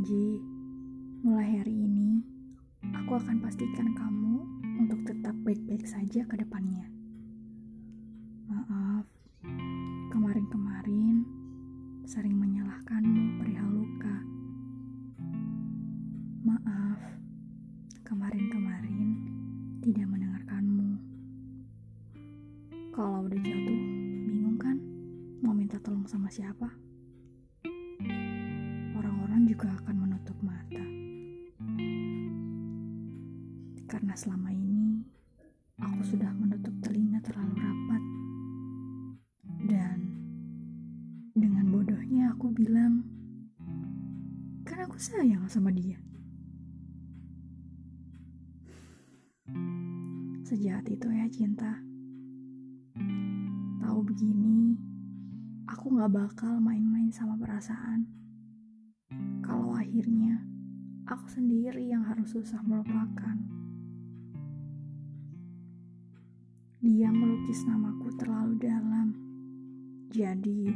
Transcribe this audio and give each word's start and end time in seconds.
berjanji, 0.00 0.40
mulai 1.20 1.60
hari 1.60 1.76
ini 1.76 2.24
aku 2.96 3.20
akan 3.20 3.36
pastikan 3.44 3.92
kamu 3.92 4.48
untuk 4.80 5.04
tetap 5.04 5.36
baik-baik 5.44 5.84
saja 5.84 6.24
ke 6.24 6.40
depannya. 6.40 6.88
Maaf, 8.48 9.04
kemarin-kemarin 10.08 11.20
sering 12.08 12.32
menyalahkanmu 12.32 13.44
perihal 13.44 13.68
luka. 13.76 14.16
Maaf, 16.48 17.00
kemarin-kemarin 18.00 19.20
tidak 19.84 20.08
mendengarkanmu. 20.08 20.96
Kalau 22.96 23.28
udah 23.28 23.36
jatuh, 23.36 23.80
bingung 24.24 24.56
kan 24.56 24.80
mau 25.44 25.52
minta 25.52 25.76
tolong 25.84 26.08
sama 26.08 26.32
siapa? 26.32 26.72
Juga 29.60 29.76
akan 29.76 29.96
menutup 30.08 30.38
mata. 30.40 30.84
Karena 33.84 34.16
selama 34.16 34.48
ini 34.56 35.04
aku 35.76 36.00
sudah 36.00 36.32
menutup 36.32 36.72
telinga 36.80 37.20
terlalu 37.20 37.60
rapat. 37.60 38.02
Dan 39.68 39.98
dengan 41.36 41.68
bodohnya 41.68 42.32
aku 42.32 42.56
bilang, 42.56 43.04
kan 44.64 44.80
aku 44.80 44.96
sayang 44.96 45.44
sama 45.44 45.68
dia. 45.76 46.00
Sejahat 50.48 50.88
itu 50.88 51.04
ya 51.04 51.28
cinta. 51.28 51.84
Tahu 53.84 54.08
begini, 54.08 54.80
aku 55.68 56.00
gak 56.00 56.16
bakal 56.16 56.56
main-main 56.64 57.12
sama 57.12 57.36
perasaan. 57.36 58.08
Kalau 59.42 59.74
akhirnya 59.74 60.38
aku 61.10 61.26
sendiri 61.26 61.90
yang 61.90 62.06
harus 62.06 62.30
susah 62.30 62.62
melupakan. 62.62 63.34
Dia 66.80 67.10
melukis 67.10 67.66
namaku 67.66 68.14
terlalu 68.16 68.54
dalam. 68.62 69.12
Jadi, 70.14 70.70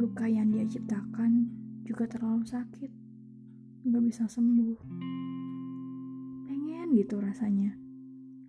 luka 0.00 0.24
yang 0.24 0.50
dia 0.50 0.64
ciptakan 0.64 1.48
juga 1.84 2.08
terlalu 2.08 2.48
sakit. 2.48 2.90
Gak 3.84 4.04
bisa 4.04 4.24
sembuh. 4.24 4.80
Pengen 6.48 6.96
gitu 6.96 7.20
rasanya. 7.20 7.76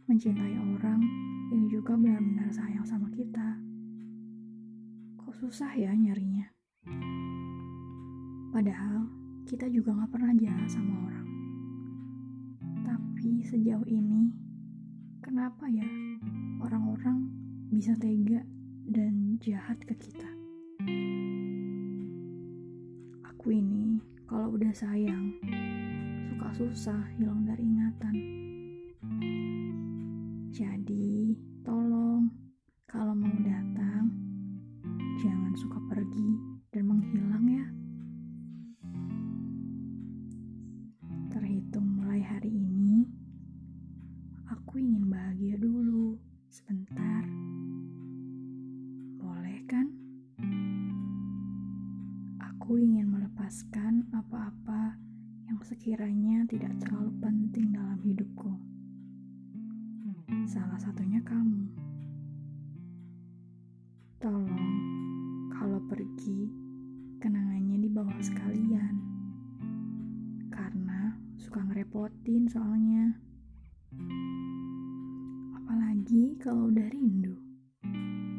Mencintai 0.07 0.55
orang 0.57 1.03
yang 1.51 1.67
juga 1.67 1.99
benar-benar 1.99 2.49
sayang 2.55 2.87
sama 2.87 3.11
kita. 3.11 3.59
Kok 5.19 5.35
susah 5.35 5.75
ya 5.75 5.91
nyarinya? 5.91 6.47
Padahal 8.55 9.03
kita 9.43 9.67
juga 9.67 9.91
gak 9.91 10.15
pernah 10.15 10.31
jahat 10.39 10.71
sama 10.71 10.95
orang. 11.11 11.27
Tapi 12.87 13.43
sejauh 13.43 13.83
ini, 13.83 14.31
kenapa 15.19 15.67
ya 15.67 15.83
orang-orang 16.63 17.35
bisa 17.67 17.91
tega 17.99 18.47
dan 18.87 19.35
jahat 19.43 19.75
ke 19.83 19.91
kita? 19.99 20.31
Aku 23.35 23.51
ini 23.51 23.99
kalau 24.23 24.55
udah 24.55 24.71
sayang, 24.71 25.35
suka 26.31 26.55
susah 26.55 27.03
hilang 27.19 27.43
dari 27.43 27.59
ingatan. 27.59 28.15
Jadi, 30.55 31.14
aku 44.45 44.77
ingin 44.77 45.09
bahagia 45.09 45.57
dulu 45.57 46.21
sebentar. 46.53 47.25
Boleh 49.17 49.57
kan? 49.65 49.89
Aku 52.53 52.77
ingin 52.77 53.09
melepaskan 53.09 54.05
apa-apa 54.13 55.01
yang 55.49 55.57
sekiranya 55.65 56.45
tidak 56.45 56.77
terlalu 56.77 57.09
penting 57.21 57.73
dalam 57.73 57.97
hidupku. 58.05 58.53
Salah 60.45 60.77
satunya 60.77 61.21
kamu. 61.25 61.65
Tolong, 64.21 64.73
kalau 65.53 65.81
pergi, 65.89 66.49
kenangannya 67.17 67.81
dibawa 67.81 68.13
sekalian. 68.21 68.97
Karena 70.53 71.17
suka 71.37 71.65
ngerepotin 71.65 72.45
soalnya. 72.49 73.25
Kalau 76.45 76.69
udah 76.69 76.85
rindu. 76.93 77.33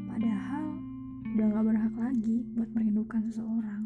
Padahal 0.07 0.79
udah 1.35 1.47
gak 1.59 1.65
berhak 1.67 1.95
lagi 1.99 2.47
buat 2.55 2.71
merindukan 2.71 3.19
seseorang. 3.27 3.83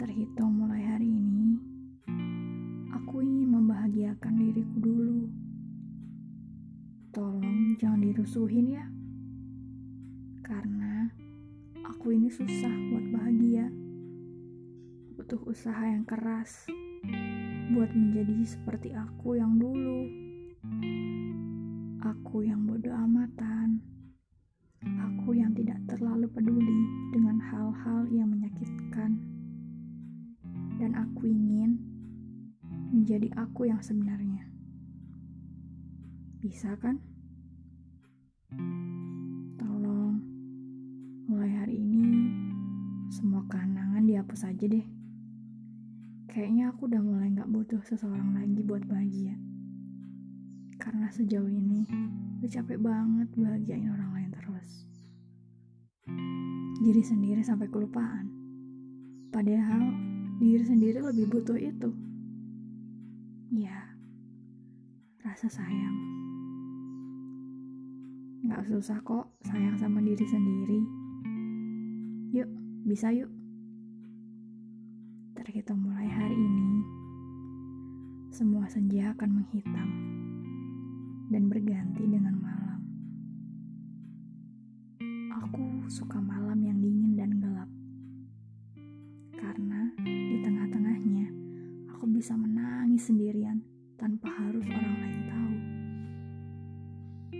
Terhitung 0.00 0.56
mulai 0.56 0.88
hari 0.88 1.04
ini, 1.04 1.52
aku 2.96 3.20
ingin 3.20 3.60
membahagiakan 3.60 4.40
diriku 4.40 4.76
dulu. 4.80 5.28
Tolong 7.12 7.76
jangan 7.76 8.00
dirusuhin 8.08 8.72
ya. 8.72 8.88
Karena 10.40 11.12
aku 11.92 12.16
ini 12.16 12.32
susah 12.32 12.72
buat 12.88 13.04
bahagia. 13.12 13.68
Butuh 15.12 15.44
usaha 15.44 15.84
yang 15.84 16.08
keras 16.08 16.64
buat 17.76 17.92
menjadi 17.92 18.48
seperti 18.48 18.96
aku 18.96 19.36
yang 19.36 19.60
dulu. 19.60 20.27
Aku 22.02 22.42
yang 22.42 22.66
bodoh 22.66 22.90
amatan. 22.90 23.78
Aku 24.82 25.30
yang 25.38 25.54
tidak 25.54 25.78
terlalu 25.86 26.26
peduli 26.26 26.82
dengan 27.14 27.38
hal-hal 27.38 28.10
yang 28.10 28.26
menyakitkan. 28.26 29.22
Dan 30.82 30.98
aku 30.98 31.30
ingin 31.30 31.78
menjadi 32.90 33.30
aku 33.38 33.70
yang 33.70 33.78
sebenarnya. 33.78 34.50
Bisa 36.42 36.74
kan? 36.82 36.98
Tolong, 39.62 40.18
mulai 41.30 41.54
hari 41.54 41.78
ini 41.78 42.34
semua 43.14 43.46
kenangan 43.46 44.02
dihapus 44.02 44.42
aja 44.42 44.66
deh. 44.66 44.86
Kayaknya 46.26 46.74
aku 46.74 46.90
udah 46.90 47.02
mulai 47.02 47.30
gak 47.30 47.46
butuh 47.46 47.82
seseorang 47.86 48.34
lagi 48.34 48.58
buat 48.66 48.82
bahagia. 48.90 49.38
Karena 50.88 51.04
sejauh 51.12 51.52
ini 51.52 51.84
udah 52.40 52.48
capek 52.48 52.80
banget 52.80 53.28
bahagiain 53.36 53.92
orang 53.92 54.08
lain 54.08 54.30
terus. 54.32 54.88
Diri 56.80 57.04
sendiri 57.04 57.44
sampai 57.44 57.68
kelupaan. 57.68 58.32
Padahal 59.28 59.84
diri 60.40 60.64
sendiri 60.64 61.04
lebih 61.04 61.28
butuh 61.28 61.60
itu. 61.60 61.92
Ya, 63.52 63.84
rasa 65.20 65.52
sayang. 65.52 65.96
Gak 68.48 68.64
susah 68.72 69.04
kok 69.04 69.36
sayang 69.44 69.76
sama 69.76 70.00
diri 70.00 70.24
sendiri. 70.24 70.80
Yuk, 72.32 72.48
bisa 72.88 73.12
yuk. 73.12 73.28
Terhitung 75.36 75.84
mulai 75.84 76.08
hari 76.08 76.32
ini, 76.32 76.80
semua 78.32 78.64
senja 78.72 79.12
akan 79.12 79.44
menghitam 79.44 80.17
dan 81.28 81.52
berganti 81.52 82.08
dengan 82.08 82.34
malam. 82.40 82.80
Aku 85.44 85.84
suka 85.92 86.16
malam 86.16 86.56
yang 86.64 86.80
dingin 86.80 87.12
dan 87.20 87.36
gelap. 87.36 87.70
Karena 89.36 89.92
di 90.00 90.36
tengah-tengahnya 90.40 91.26
aku 91.92 92.08
bisa 92.08 92.32
menangis 92.32 93.12
sendirian 93.12 93.60
tanpa 94.00 94.32
harus 94.32 94.64
orang 94.72 94.96
lain 95.04 95.22
tahu. 95.28 95.56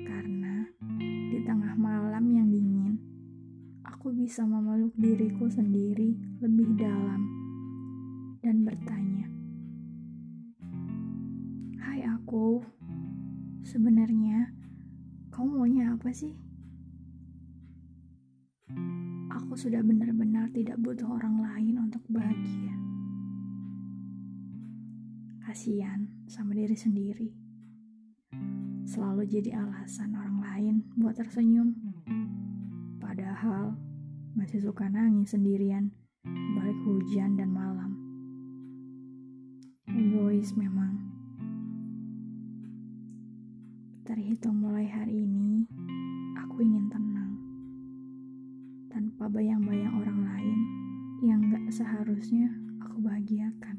Karena 0.05 0.55
di 1.33 1.39
tengah 1.49 1.73
malam 1.81 2.25
yang 2.29 2.49
dingin, 2.53 3.01
aku 3.89 4.13
bisa 4.13 4.45
memeluk 4.45 4.93
diriku 5.01 5.49
sendiri 5.49 6.13
lebih 6.45 6.77
dalam 6.77 7.25
dan 8.45 8.69
bertanya, 8.69 9.08
apa 16.09 16.17
sih?" 16.17 16.33
Aku 19.29 19.53
sudah 19.61 19.85
benar-benar 19.85 20.49
tidak 20.57 20.81
butuh 20.81 21.05
orang 21.05 21.37
lain 21.45 21.77
untuk 21.85 22.01
bahagia. 22.09 22.73
Kasihan 25.45 26.09
sama 26.25 26.57
diri 26.57 26.73
sendiri. 26.73 27.29
Selalu 28.89 29.29
jadi 29.29 29.61
alasan 29.61 30.17
orang 30.17 30.41
lain 30.41 30.75
buat 30.97 31.13
tersenyum. 31.13 31.77
Padahal 32.97 33.77
masih 34.33 34.65
suka 34.65 34.89
nangis 34.89 35.37
sendirian 35.37 35.93
balik 36.57 36.81
hujan 36.89 37.37
dan 37.37 37.53
malam. 37.53 37.93
Egois 39.93 40.57
memang. 40.57 41.08
Terhitung 44.09 44.65
mulai 44.65 44.89
hari 44.89 45.29
ini, 45.29 45.69
aku 46.33 46.65
ingin 46.65 46.89
tenang. 46.89 47.37
Tanpa 48.89 49.29
bayang-bayang 49.29 50.01
orang 50.01 50.25
lain 50.25 50.59
yang 51.21 51.45
gak 51.53 51.69
seharusnya 51.69 52.49
aku 52.81 53.05
bahagiakan. 53.05 53.77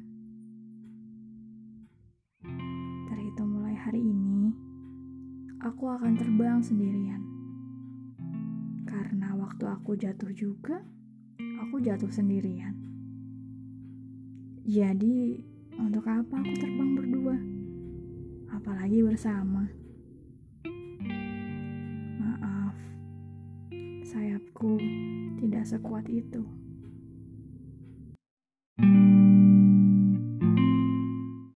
Terhitung 3.10 3.58
mulai 3.58 3.74
hari 3.74 4.06
ini, 4.06 4.54
aku 5.66 5.98
akan 5.98 6.14
terbang 6.14 6.62
sendirian. 6.62 7.26
Karena 8.86 9.34
waktu 9.34 9.66
aku 9.66 9.98
jatuh 9.98 10.30
juga, 10.30 10.78
aku 11.58 11.82
jatuh 11.82 12.14
sendirian. 12.14 12.78
Jadi, 14.62 15.42
untuk 15.74 16.06
apa 16.06 16.38
aku 16.38 16.54
terbang 16.54 16.92
berdua? 16.94 17.38
Apalagi 18.54 19.02
bersama. 19.02 19.79
Sayapku 24.10 24.82
tidak 25.38 25.70
sekuat 25.70 26.10
itu. 26.10 26.42